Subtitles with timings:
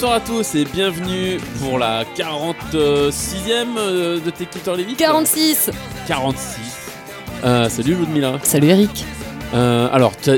[0.00, 3.10] Bonsoir à tous et bienvenue pour la 46e
[3.76, 4.96] euh, de Take It or Leave It.
[4.96, 5.70] 46
[6.06, 6.60] 46.
[7.44, 8.38] Euh, salut Ludmilla.
[8.44, 9.04] Salut Eric.
[9.54, 10.36] Euh, alors, tu as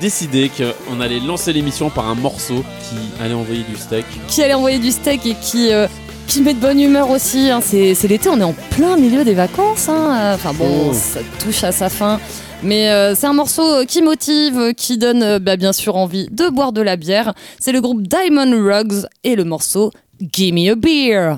[0.00, 4.04] décidé qu'on allait lancer l'émission par un morceau qui allait envoyer du steak.
[4.26, 5.86] Qui allait envoyer du steak et qui, euh,
[6.26, 7.48] qui met de bonne humeur aussi.
[7.48, 7.60] hein.
[7.62, 9.88] C'est c'est l'été, on est en plein milieu des vacances.
[9.88, 10.32] hein.
[10.34, 10.92] Enfin bon, Oh.
[10.92, 12.18] ça touche à sa fin.
[12.66, 16.26] Mais euh, c'est un morceau euh, qui motive, euh, qui donne bah, bien sûr envie
[16.32, 17.32] de boire de la bière.
[17.60, 21.36] C'est le groupe Diamond Rugs et le morceau Gimme a Beer.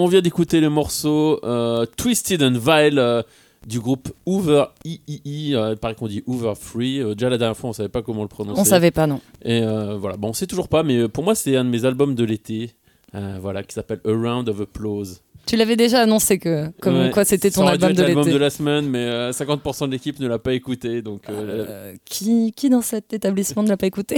[0.00, 3.22] On vient d'écouter le morceau euh, Twisted and Vile euh,
[3.66, 5.54] du groupe Hoover III.
[5.54, 7.02] Euh, il paraît qu'on dit Hoover Free.
[7.14, 8.60] Déjà la dernière fois, on savait pas comment le prononcer.
[8.60, 9.20] On savait pas, non.
[9.44, 9.60] Et
[9.96, 12.24] voilà, bon, on sait toujours pas, mais pour moi, c'est un de mes albums de
[12.24, 12.70] l'été.
[13.12, 15.22] voilà, qui s'appelle A Round of Applause.
[15.46, 18.32] Tu l'avais déjà annoncé que comme Ouais, quoi c'était ton album de l'été.
[18.32, 21.00] de la semaine, mais euh, 50% de l'équipe ne l'a pas écouté.
[21.00, 21.32] Donc, euh,
[21.68, 24.16] Euh, qui, qui dans cet établissement ne l'a pas écouté?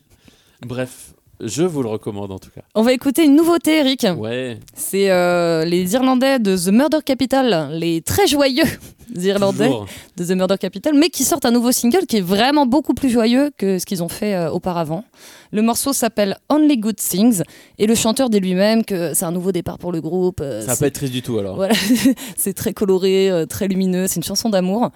[0.66, 2.62] Bref, je vous le recommande en tout cas.
[2.74, 4.06] On va écouter une nouveauté, Eric.
[4.16, 8.64] Ouais, C'est euh, les Irlandais de The Murder Capital, les très joyeux
[9.16, 9.86] Irlandais toujours.
[10.16, 13.10] de The Murder Capital, mais qui sortent un nouveau single qui est vraiment beaucoup plus
[13.10, 15.04] joyeux que ce qu'ils ont fait euh, auparavant.
[15.52, 17.42] Le morceau s'appelle Only Good Things
[17.78, 20.40] et le chanteur dit lui-même que c'est un nouveau départ pour le groupe.
[20.40, 21.56] euh, Ça va pas être triste du tout alors.
[21.56, 21.74] Voilà,
[22.36, 24.90] c'est très coloré, euh, très lumineux, c'est une chanson d'amour.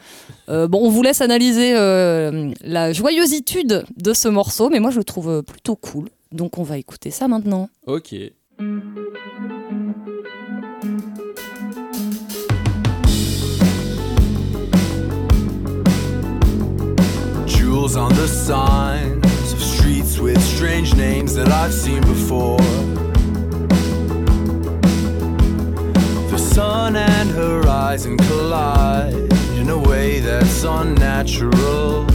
[0.49, 4.99] Euh, bon, on vous laisse analyser euh, la joyeusetude de ce morceau, mais moi je
[4.99, 6.09] le trouve plutôt cool.
[6.33, 7.69] Donc on va écouter ça maintenant.
[7.87, 8.14] Ok.
[17.47, 19.29] Jewels on the signs of
[20.11, 22.59] streets with strange names that I've seen before.
[26.31, 29.14] The sun and horizon collide
[29.59, 32.10] in a way that's unnatural.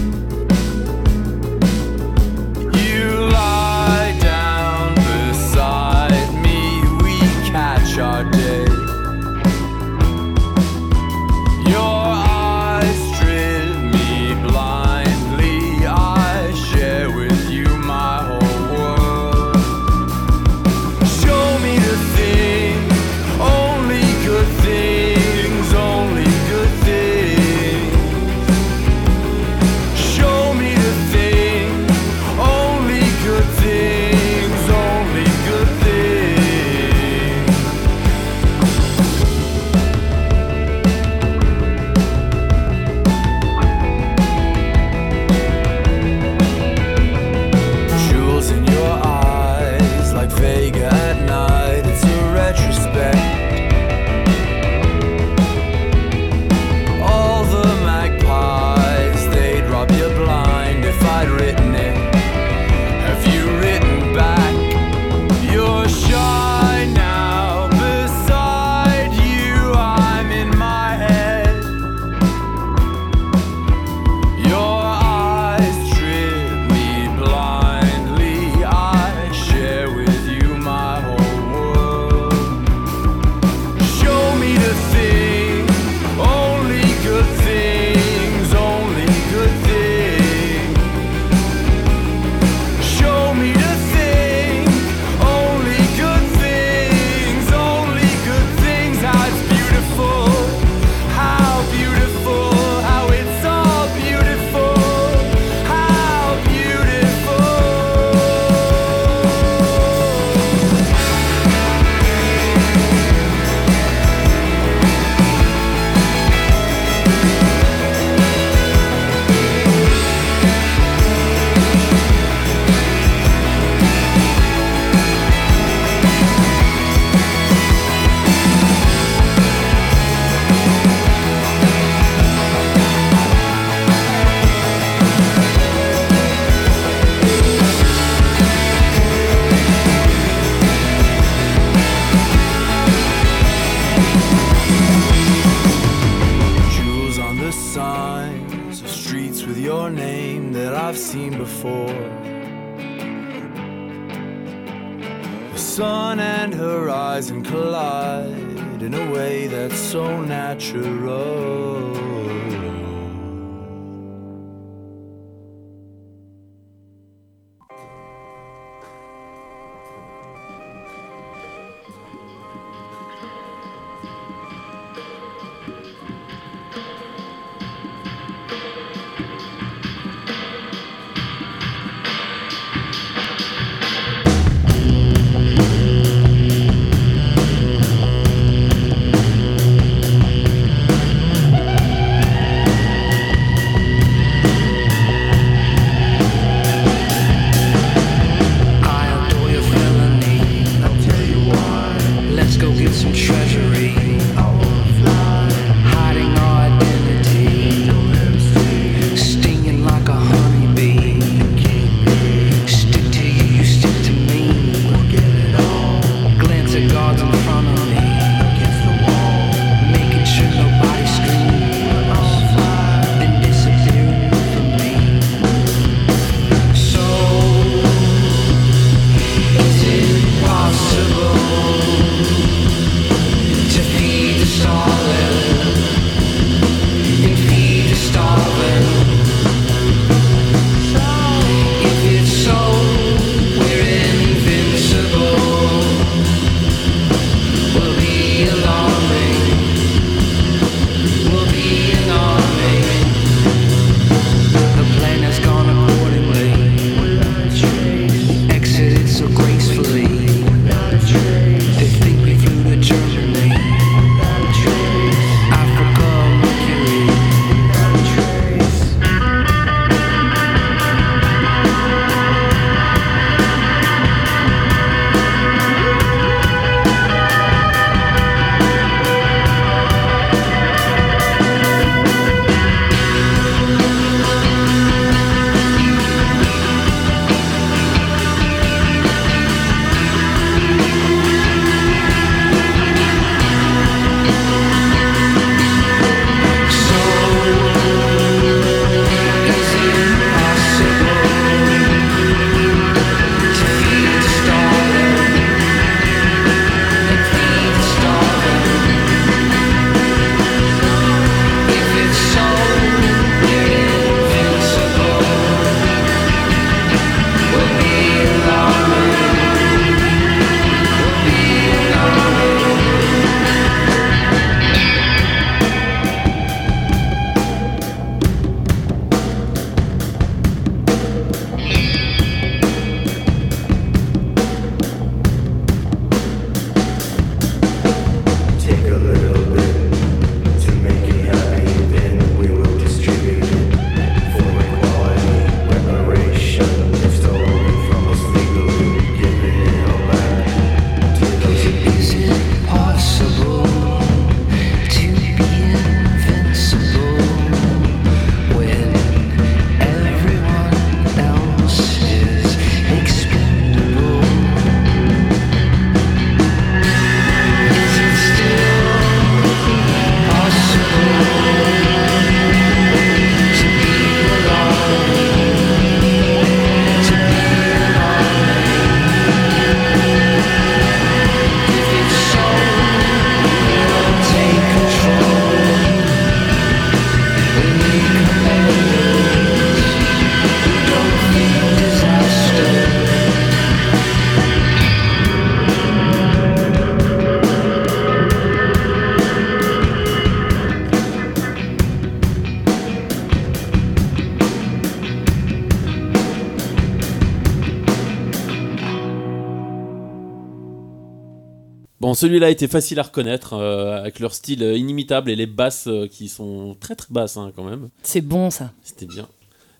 [412.01, 415.87] Bon, celui-là était facile à reconnaître, euh, avec leur style euh, inimitable et les basses
[415.87, 417.89] euh, qui sont très très basses hein, quand même.
[418.03, 418.71] C'est bon ça.
[418.83, 419.29] C'était bien.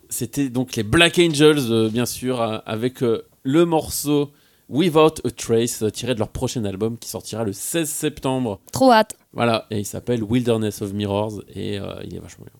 [0.10, 4.31] C'était donc les Black Angels, euh, bien sûr, avec le morceau
[4.69, 8.62] Without a Trace, tiré de leur prochain album qui sortira le 16 septembre.
[8.72, 9.17] Trop hâte.
[9.34, 12.60] Voilà, et il s'appelle Wilderness of Mirrors, et il est vachement bien.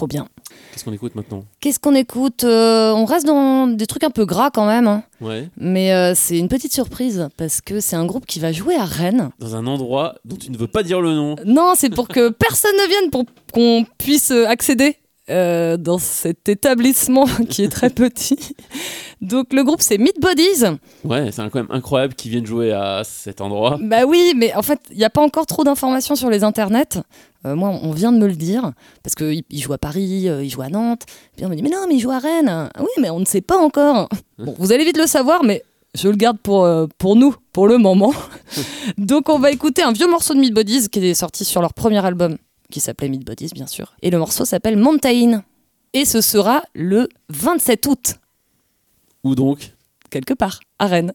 [0.00, 0.26] Trop bien.
[0.72, 1.44] Qu'est-ce qu'on écoute maintenant?
[1.60, 2.44] Qu'est-ce qu'on écoute?
[2.44, 4.88] Euh, On reste dans des trucs un peu gras quand même.
[4.88, 5.02] hein.
[5.20, 5.50] Ouais.
[5.58, 8.86] Mais euh, c'est une petite surprise parce que c'est un groupe qui va jouer à
[8.86, 9.28] Rennes.
[9.40, 11.36] Dans un endroit dont tu ne veux pas dire le nom.
[11.44, 14.96] Non, c'est pour que personne ne vienne pour qu'on puisse accéder
[15.28, 18.56] euh, dans cet établissement qui est très petit.
[19.20, 20.78] Donc le groupe c'est Meat Bodies.
[21.04, 23.78] Ouais, c'est quand même incroyable qu'ils viennent jouer à cet endroit.
[23.80, 26.98] Bah oui, mais en fait, il n'y a pas encore trop d'informations sur les internets.
[27.46, 30.50] Euh, moi, on vient de me le dire, parce qu'ils jouent à Paris, euh, ils
[30.50, 31.04] jouent à Nantes.
[31.36, 32.70] Puis on me dit, mais non, mais ils jouent à Rennes.
[32.78, 34.08] Oui, mais on ne sait pas encore.
[34.38, 35.62] Bon, vous allez vite le savoir, mais
[35.94, 38.12] je le garde pour, euh, pour nous, pour le moment.
[38.98, 41.74] Donc on va écouter un vieux morceau de Meat Bodies qui est sorti sur leur
[41.74, 42.36] premier album,
[42.70, 43.94] qui s'appelait Meat Bodies, bien sûr.
[44.02, 45.42] Et le morceau s'appelle Mountain.
[45.92, 48.14] Et ce sera le 27 août,
[49.24, 49.72] Où donc
[50.10, 51.14] quelque part, à Rennes.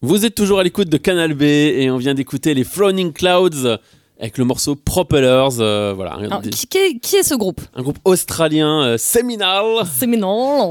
[0.00, 3.78] Vous êtes toujours à l'écoute de Canal B et on vient d'écouter les Frowning Clouds
[4.20, 5.58] avec le morceau Propellers.
[5.58, 7.60] euh, voilà, Alors, qui, qui est, qui est ce groupe?
[7.74, 9.64] Un groupe australien euh, séminal.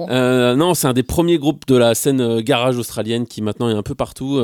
[0.10, 3.70] Euh, non, c'est un des premiers groupes de la scène euh, garage australienne qui maintenant
[3.70, 4.42] est un peu partout.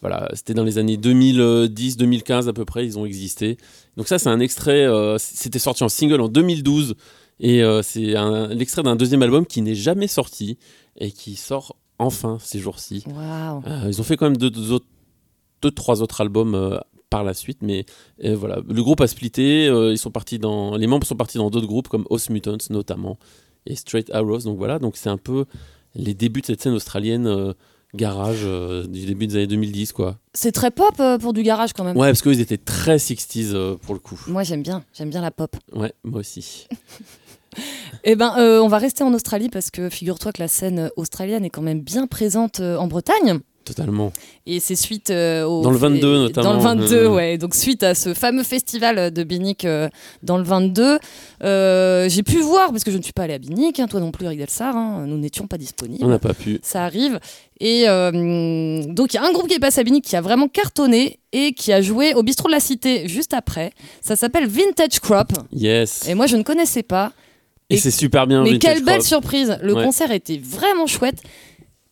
[0.00, 3.56] voilà, c'était dans les années 2010-2015 à peu près, ils ont existé.
[3.96, 4.86] Donc ça, c'est un extrait.
[5.18, 6.96] c'était sorti en single en 2012
[7.38, 8.14] et c'est
[8.50, 10.58] l'extrait d'un deuxième album qui n'est jamais sorti
[11.00, 13.04] et qui sort enfin ces jours-ci.
[13.08, 14.86] Euh, ils ont fait quand même deux, deux autres-
[15.62, 16.78] deux, trois autres albums euh,
[17.10, 17.84] par la suite, mais
[18.24, 19.66] euh, voilà, le groupe a splitté.
[19.66, 22.56] euh, ils sont partis dans, les membres sont partis dans d'autres groupes comme Os Mutants
[22.70, 23.18] notamment
[23.66, 24.40] et Straight Arrows.
[24.40, 25.44] Donc voilà, donc c'est un peu
[25.94, 27.52] les débuts de cette scène australienne euh,
[27.94, 28.42] garage
[28.86, 30.18] du début des années 2010 quoi.
[30.34, 31.96] C'est très pop pour du garage quand même.
[31.96, 34.20] Ouais, parce qu'ils étaient très 60s euh, pour le coup.
[34.28, 35.56] Moi j'aime bien, j'aime bien la pop.
[35.72, 36.66] Ouais, moi aussi.
[38.04, 41.44] Eh ben, euh, on va rester en Australie parce que figure-toi que la scène australienne
[41.44, 43.38] est quand même bien présente euh, en Bretagne.
[43.64, 44.14] Totalement.
[44.46, 45.60] Et c'est suite euh, au.
[45.60, 46.48] Dans le 22 notamment.
[46.48, 47.12] Dans le 22, Mhm.
[47.14, 47.36] ouais.
[47.36, 49.90] Donc suite à ce fameux festival de Binic euh,
[50.22, 50.98] dans le 22,
[51.44, 54.00] euh, j'ai pu voir, parce que je ne suis pas allée à Binic, hein, toi
[54.00, 56.02] non plus Eric Delsar, hein, nous n'étions pas disponibles.
[56.02, 56.60] On n'a pas pu.
[56.62, 57.20] Ça arrive.
[57.60, 60.48] Et donc il y a un groupe qui est passé à Binic qui a vraiment
[60.48, 63.72] cartonné et qui a joué au bistrot de la Cité juste après.
[64.00, 65.28] Ça s'appelle Vintage Crop.
[65.52, 66.08] Yes.
[66.08, 67.12] Et moi je ne connaissais pas.
[67.70, 68.42] Et, et- c'est super bien.
[68.42, 69.84] Mais Vintage quelle belle surprise Le Ouais.
[69.84, 71.22] concert était vraiment chouette.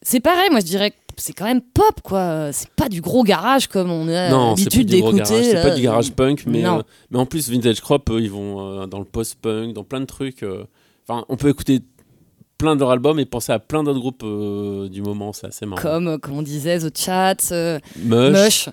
[0.03, 2.51] C'est pareil, moi je dirais que c'est quand même pop quoi.
[2.53, 5.43] C'est pas du gros garage comme on a l'habitude d'écouter.
[5.45, 8.83] c'est pas du garage punk, mais, euh, mais en plus Vintage Crop, euh, ils vont
[8.83, 10.43] euh, dans le post-punk, dans plein de trucs.
[10.43, 10.65] euh.
[11.09, 11.81] Enfin, on peut écouter
[12.59, 14.25] plein de leurs albums et penser à plein d'autres groupes
[14.91, 15.83] du moment, c'est assez marrant.
[15.83, 17.53] Comme, comme on disait, The Chat,
[18.03, 18.69] Mush, Mush.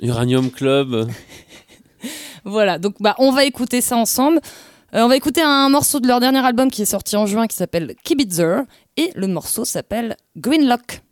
[0.00, 1.08] Uranium Club.
[2.44, 4.40] Voilà, donc bah, on va écouter ça ensemble.
[4.94, 7.46] Euh, on va écouter un morceau de leur dernier album qui est sorti en juin
[7.46, 8.60] qui s'appelle Kibitzer
[8.96, 11.02] et le morceau s'appelle Greenlock.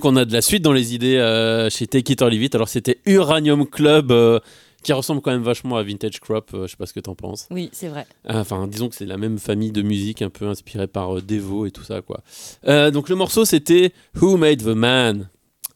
[0.00, 2.44] Donc on a de la suite dans les idées euh, chez Take It or Leave
[2.44, 2.54] It.
[2.54, 4.40] Alors c'était Uranium Club, euh,
[4.82, 6.52] qui ressemble quand même vachement à Vintage Crop.
[6.54, 7.46] euh, je sais pas ce que t'en penses.
[7.50, 8.06] Oui, c'est vrai.
[8.26, 11.66] Enfin, disons que c'est la même famille de musique, un peu inspirée par euh, Devo
[11.66, 12.22] et tout ça, quoi.
[12.66, 15.28] Euh, donc le morceau c'était Who Made the Man?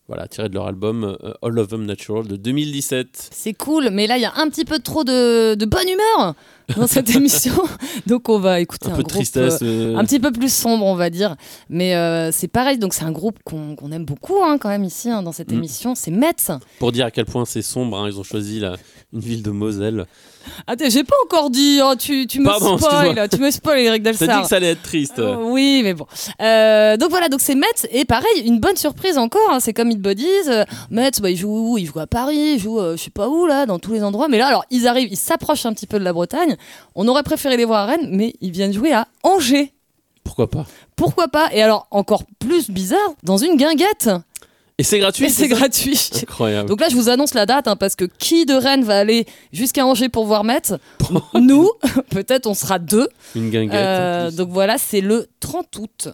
[0.06, 3.30] Voilà, tiré de leur album euh, All of Them Natural de 2017.
[3.32, 6.34] C'est cool, mais là, il y a un petit peu trop de, de bonne humeur
[6.76, 7.54] dans cette émission.
[8.06, 9.60] Donc, on va écouter Un un, peu de groupe, tristesse.
[9.62, 11.36] euh, euh, un petit peu plus sombre, on va dire.
[11.70, 15.09] Mais euh, c'est pareil, donc c'est un groupe qu'on aime beaucoup hein, quand même ici
[15.09, 15.55] hein, dans cette Mm.
[15.57, 15.94] émission.
[15.94, 16.50] C'est Metz.
[16.80, 18.76] Pour dire à quel point c'est sombre, hein, ils ont choisi la-
[19.14, 20.05] une ville de Moselle.
[20.66, 21.80] Attends, j'ai pas encore dit.
[21.82, 24.42] oh, tu, tu me Pardon, spoil, tu me spoil, Eric T'as dit Delsar.
[24.42, 25.18] que ça allait être triste.
[25.18, 26.07] Euh, oui, mais bon.
[26.40, 29.51] Euh, donc voilà, donc c'est Metz et pareil, une bonne surprise encore.
[29.51, 30.24] hein, c'est comme It Bodies.
[30.49, 31.78] Euh, Metz, bah, ils jouent où?
[31.78, 34.03] Ils jouent à Paris, ils jouent, euh, je sais pas où là, dans tous les
[34.03, 34.28] endroits.
[34.28, 36.57] Mais là, alors ils arrivent, ils s'approchent un petit peu de la Bretagne.
[36.95, 39.72] On aurait préféré les voir à Rennes, mais ils viennent jouer à Angers.
[40.24, 40.64] Pourquoi pas?
[40.97, 41.49] Pourquoi pas?
[41.53, 44.09] Et alors encore plus bizarre, dans une guinguette.
[44.79, 46.11] Et c'est gratuit Et c'est gratuit.
[46.22, 46.68] Incroyable.
[46.68, 49.25] Donc là, je vous annonce la date, hein, parce que qui de Rennes va aller
[49.53, 50.72] jusqu'à Angers pour voir Metz
[51.35, 51.70] Nous,
[52.11, 53.09] peut-être on sera deux.
[53.37, 53.75] Une guinguette.
[53.75, 54.37] Euh, en plus.
[54.37, 56.11] donc voilà, c'est le 30 aut.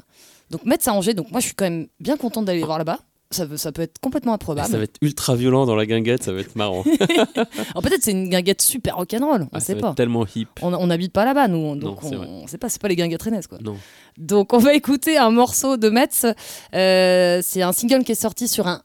[0.50, 1.14] Donc Metz à Angers.
[1.14, 2.98] Donc moi, je suis quand même bien contente d'aller voir là-bas.
[3.32, 4.68] Ça, peut- ça peut être complètement improbable.
[4.68, 6.82] Ça va être ultra violent dans la guinguette, ça va être marrant.
[7.36, 9.88] Alors peut-être c'est une guinguette super rock'n'roll, on Ah, ça sait va pas.
[9.90, 10.48] être tellement hip.
[10.62, 13.22] On n'habite pas là-bas, nous, donc Non, on, on sait pas, c'est pas les guinguettes
[13.22, 13.58] rennaises, quoi.
[13.62, 13.76] Non.
[14.18, 16.26] Donc on va écouter un morceau de Metz.
[16.74, 18.82] Euh, c'est un single qui est sorti sur un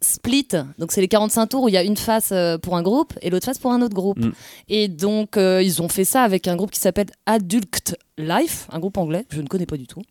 [0.00, 0.48] split.
[0.78, 3.14] Donc c'est les 45 tours où il y a une face euh, pour un groupe
[3.22, 4.18] et l'autre face pour un autre groupe.
[4.18, 4.32] Mm.
[4.68, 8.78] Et donc euh, ils ont fait ça avec un groupe qui s'appelle Adult Life, un
[8.80, 10.02] groupe anglais, je ne connais pas du tout.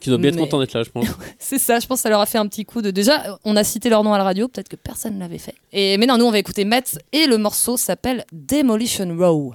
[0.00, 1.06] Qui doit bien être Mais- content d'être là, je pense.
[1.38, 2.90] C'est ça, je pense que ça leur a fait un petit coup de.
[2.90, 5.54] Déjà, on a cité leur nom à la radio, peut-être que personne ne l'avait fait.
[5.72, 9.54] Et mais non, nous on va écouter Metz et le morceau s'appelle Demolition Row.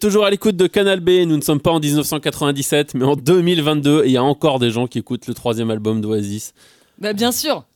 [0.00, 1.10] Êtes toujours à l'écoute de Canal B.
[1.26, 4.04] Nous ne sommes pas en 1997, mais en 2022.
[4.04, 6.54] Et il y a encore des gens qui écoutent le troisième album d'Oasis.
[6.98, 7.66] Bah, bien sûr,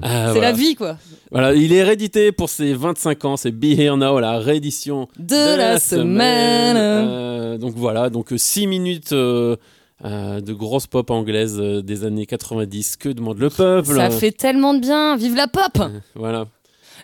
[0.00, 0.40] Ah, c'est voilà.
[0.40, 0.96] la vie, quoi.
[1.30, 3.36] Voilà, il est réédité pour ses 25 ans.
[3.36, 6.76] C'est Be Here Now, la réédition De, la, semaine.
[6.78, 9.56] Euh, donc voilà, donc 6 minutes euh,
[10.06, 12.96] euh, de grosse pop anglaise euh, des années 90.
[12.96, 15.16] Que demande le peuple Ça fait tellement de bien.
[15.16, 15.78] Vive la pop
[16.14, 16.46] Voilà,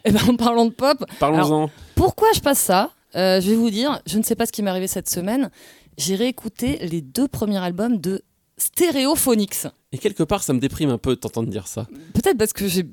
[0.06, 1.68] Et ben, en parlant de pop, parlons-en.
[1.94, 2.90] Pourquoi je passe ça?
[3.16, 5.50] Euh, Je vais vous dire, je ne sais pas ce qui m'est arrivé cette semaine.
[5.98, 8.22] J'ai réécouté les deux premiers albums de
[8.56, 9.66] Stereophonics.
[9.92, 11.86] Et quelque part, ça me déprime un peu de t'entendre dire ça.
[12.14, 12.84] Peut-être parce que j'ai.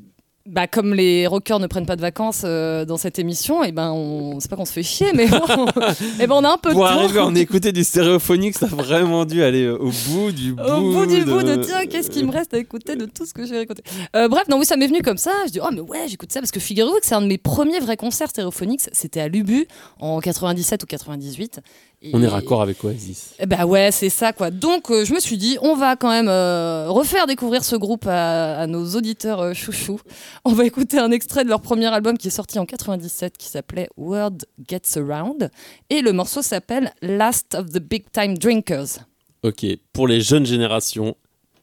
[0.51, 3.91] Bah, comme les rockers ne prennent pas de vacances euh, dans cette émission, et ben
[3.91, 5.37] on c'est pas qu'on se fait chier, mais bon,
[6.19, 6.99] et ben on a un peu Pour de temps.
[6.99, 10.53] arriver à en écouter du stéréophonique, ça a vraiment dû aller euh, au bout du
[10.53, 10.63] bout.
[10.63, 13.27] Au bout du bout de de tiens, qu'est-ce qui me reste à écouter de tout
[13.27, 13.83] ce que j'ai écouté
[14.15, 15.31] Euh, Bref, non, oui, ça m'est venu comme ça.
[15.45, 17.37] Je dis, oh, mais ouais, j'écoute ça parce que figurez-vous que c'est un de mes
[17.37, 18.81] premiers vrais concerts stéréophoniques.
[18.91, 19.67] C'était à Lubu
[19.99, 21.59] en 97 ou 98.
[22.01, 23.33] Et- On est raccord avec Oasis.
[23.45, 24.51] Ben ouais, c'est ça quoi.
[24.51, 28.07] Donc euh, je me suis dit, on va quand même euh, refaire découvrir ce groupe
[28.07, 29.99] à, à nos auditeurs euh, chouchous.
[30.45, 33.47] On va écouter un extrait de leur premier album qui est sorti en 97 qui
[33.47, 35.51] s'appelait World Gets Around
[35.89, 38.99] et le morceau s'appelle Last of the Big Time Drinkers.
[39.43, 41.15] Ok, pour les jeunes générations,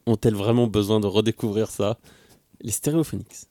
[0.05, 1.97] ont-elles vraiment besoin de redécouvrir ça?
[2.61, 3.47] Les stéréophoniques.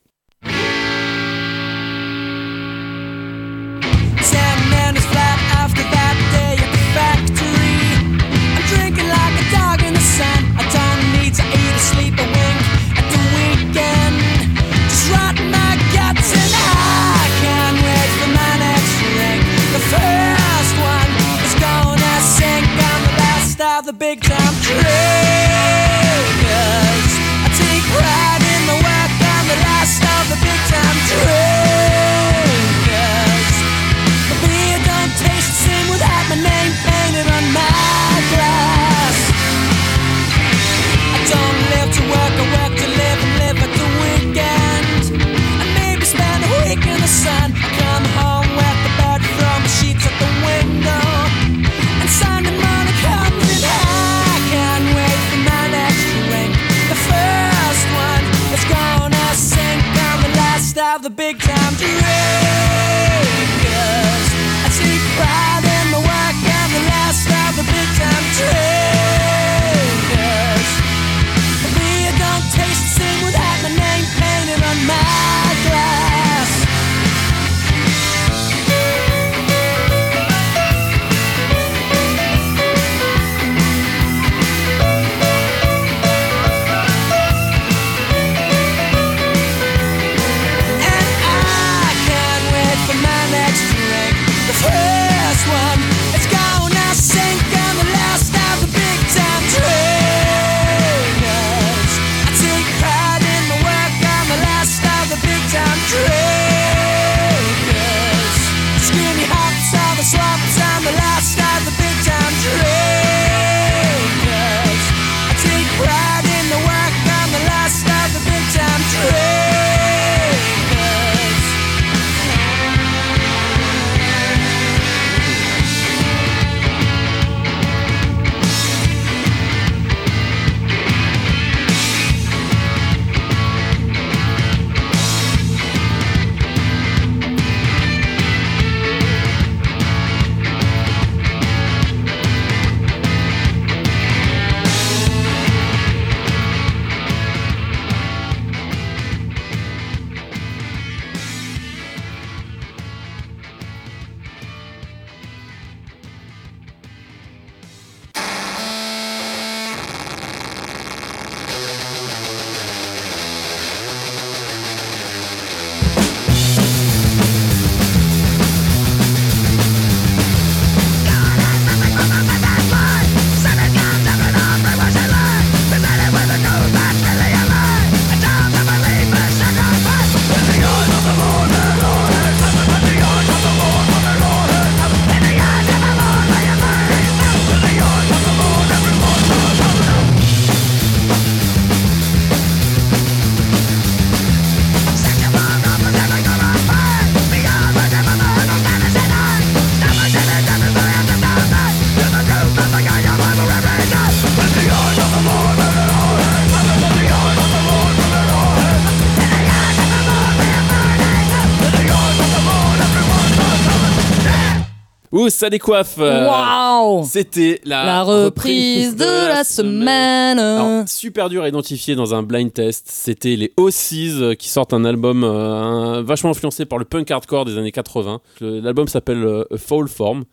[215.30, 220.38] Ça décoiffe Waouh C'était la, La reprise de la semaine.
[220.38, 222.86] Alors, super dur à identifier dans un blind test.
[222.90, 227.10] C'était les O6 euh, qui sortent un album euh, un- vachement influencé par le punk
[227.10, 228.20] hardcore des années 80.
[228.40, 230.24] Le- L'album s'appelle euh, A Fall Form.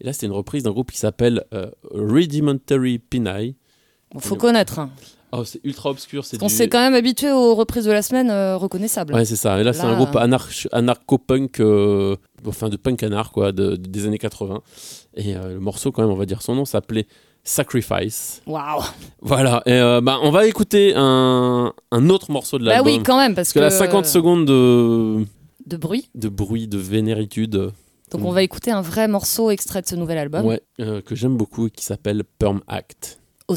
[0.00, 3.54] Et là, c'est une reprise d'un groupe qui s'appelle euh, Rudimentary Pinaille.
[4.12, 4.78] Bon, faut connaître.
[4.78, 4.90] hein.
[5.34, 6.24] Oh, c'est ultra obscur.
[6.26, 9.14] C'est du- s'est quand même habitué aux reprises de la semaine euh, reconnaissables.
[9.14, 9.58] Ouais, c'est ça.
[9.58, 12.16] Et là, c'est un groupe anarch- anarcho-punk, euh,
[12.46, 14.62] enfin de punk canard quoi, des années 80.
[15.14, 17.06] Et euh, le morceau quand même, on va dire son nom, s'appelait
[17.44, 18.40] Sacrifice.
[18.46, 18.82] Waouh.
[19.20, 19.62] Voilà.
[19.66, 22.84] Et euh, bah, on va écouter un, un autre morceau de l'album.
[22.84, 25.26] Bah oui, quand même, parce, que, que, la 50 euh, secondes de
[25.66, 27.72] de bruit, de bruit, de vénéritude.
[28.10, 30.44] Donc on va écouter un vrai morceau extrait de ce nouvel album.
[30.44, 33.20] Ouais, euh, que j'aime beaucoup, et qui s'appelle Perm Act.
[33.48, 33.56] Au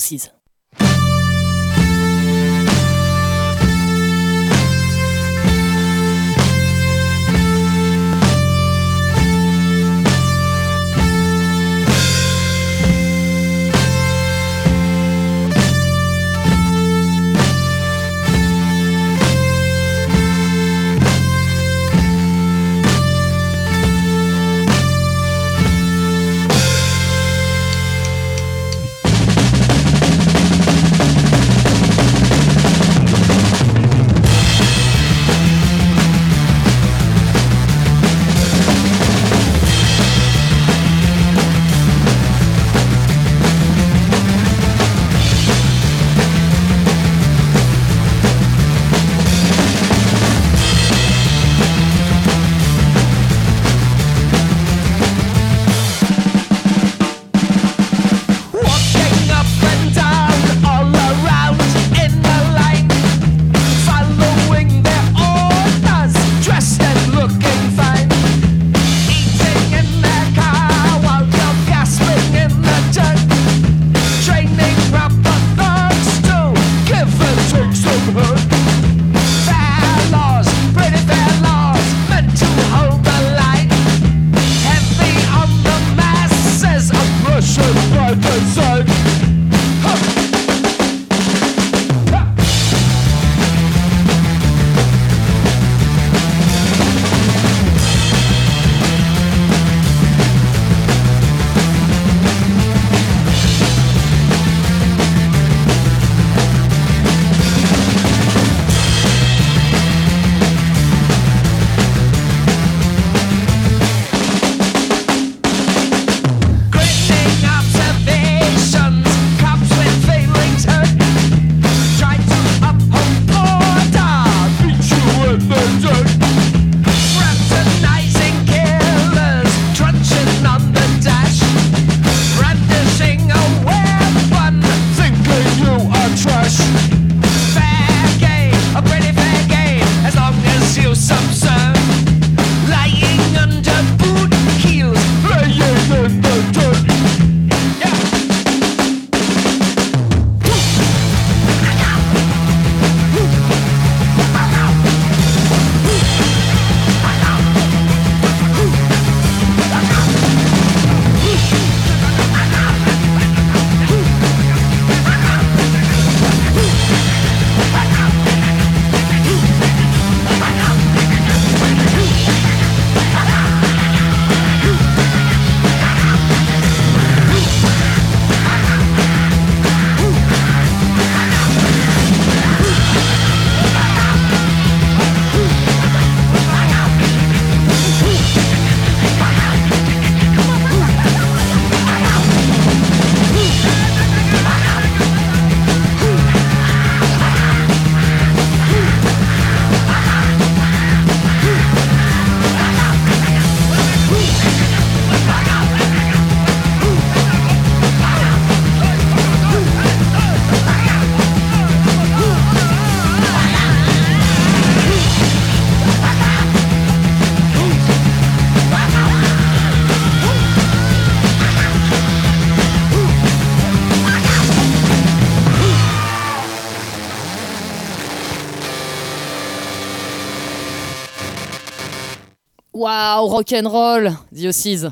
[233.26, 234.12] Waouh, rock'n'roll,
[234.48, 234.86] Ossies.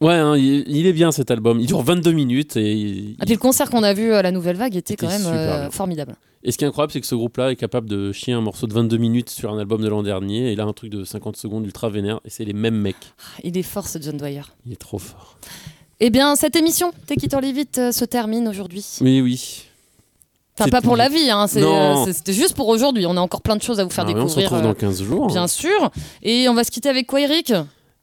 [0.00, 1.58] Ouais, hein, il, il est bien cet album.
[1.60, 4.30] Il dure 22 minutes et, il- Ah, puis le concert qu'on a vu à la
[4.30, 6.14] Nouvelle Vague était quand même euh, formidable.
[6.44, 8.66] et ce qui est incroyable, c'est que ce groupe-là est capable de chier un morceau
[8.68, 11.36] de 22 minutes sur un album de l'an dernier et là un truc de 50
[11.36, 12.96] secondes ultra vénère et c'est les mêmes mecs.
[13.18, 14.42] Ah, Il est fort ce John Dwyer.
[14.66, 15.36] Il est trop fort.
[16.00, 18.84] Eh bien, cette émission, Take It or Leave It, euh, se termine aujourd'hui.
[19.00, 19.64] Oui, oui.
[20.58, 22.06] Enfin, C'est pas pour la vie, hein, c'est, Non.
[22.06, 23.06] euh, c'était juste pour aujourd'hui.
[23.06, 24.50] On a encore plein de choses à vous faire Alors, on se découvrir.
[24.50, 25.26] retrouve euh, dans 15 jours.
[25.28, 25.90] Bien sûr.
[26.22, 27.52] Et on va se quitter avec quoi, Eric?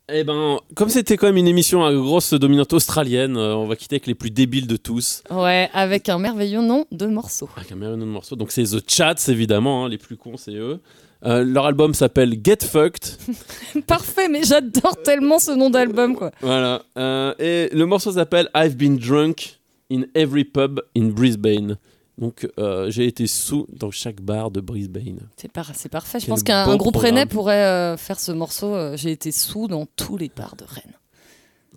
[0.08, 3.76] Eh ben, comme c'était quand même une émission à grosse dominante australienne, euh, on va
[3.76, 5.24] quitter avec les plus débiles de tous.
[5.32, 7.49] Ouais, avec un merveilleux nom de morceau.
[7.58, 8.36] Avec un merveilleux nom de morceau.
[8.36, 10.80] Donc c'est The Chats, évidemment, hein, les plus cons, c'est eux.
[11.26, 13.18] Euh, leur album s'appelle Get Fucked.
[13.88, 16.30] Parfait, mais j'adore tellement ce nom d'album, quoi.
[16.41, 16.84] Voilà.
[16.99, 19.58] Euh, et le morceau s'appelle I've been drunk
[19.91, 21.78] in every pub in Brisbane.
[22.18, 25.20] Donc euh, j'ai été sous dans chaque bar de Brisbane.
[25.36, 26.20] C'est parfait.
[26.20, 28.74] Je pense qu'un bon groupe rennais pourrait euh, faire ce morceau.
[28.74, 30.93] Euh, j'ai été sous dans tous les bars de Rennes.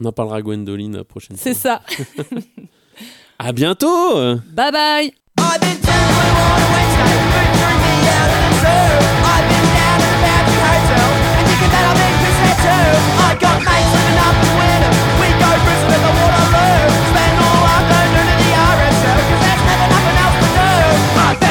[0.01, 1.83] On en parlera à Gwendoline prochaine C'est ça.
[3.39, 4.15] à bientôt.
[4.53, 5.13] Bye bye.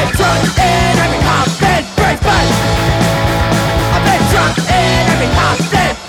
[0.08, 2.48] I've been drunk in every pub, then breaks back.
[3.92, 6.07] I've been drunk in every pub, then